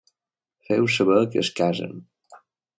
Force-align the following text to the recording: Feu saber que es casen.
Feu 0.69 0.87
saber 0.95 1.19
que 1.37 1.41
es 1.45 1.53
casen. 1.61 1.95